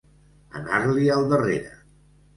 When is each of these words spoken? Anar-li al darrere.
Anar-li 0.61 1.05
al 1.17 1.27
darrere. 1.35 1.79